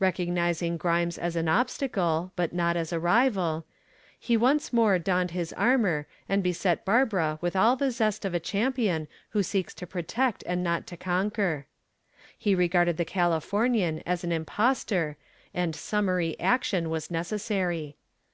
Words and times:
Recognizing 0.00 0.78
Grimes 0.78 1.18
as 1.18 1.36
an 1.36 1.48
obstacle, 1.50 2.32
but 2.34 2.54
not 2.54 2.78
as 2.78 2.94
a 2.94 2.98
rival, 2.98 3.66
he 4.18 4.34
once 4.34 4.72
more 4.72 4.98
donned 4.98 5.32
his 5.32 5.52
armor 5.52 6.06
and 6.30 6.42
beset 6.42 6.82
Barbara 6.86 7.36
with 7.42 7.54
all 7.54 7.76
the 7.76 7.90
zest 7.90 8.24
of 8.24 8.32
a 8.32 8.40
champion 8.40 9.06
who 9.32 9.42
seeks 9.42 9.74
to 9.74 9.86
protect 9.86 10.42
and 10.46 10.64
not 10.64 10.86
to 10.86 10.96
conquer. 10.96 11.66
He 12.38 12.54
regarded 12.54 12.96
the 12.96 13.04
Californian 13.04 14.02
as 14.06 14.24
an 14.24 14.32
impostor 14.32 15.18
and 15.52 15.76
summary 15.76 16.40
action 16.40 16.88
was 16.88 17.10
necessary. 17.10 17.96